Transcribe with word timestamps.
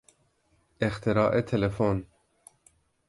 اختراع 0.81 1.41
تلفن 1.41 2.05